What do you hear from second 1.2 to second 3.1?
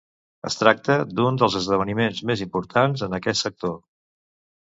dels esdeveniments més importants